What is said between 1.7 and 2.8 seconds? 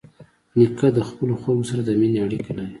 د مینې اړیکه لري.